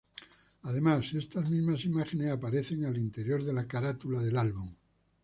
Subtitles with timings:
[0.63, 4.73] Además estas mismas imágenes aparecen al interior de la carátula del álbum.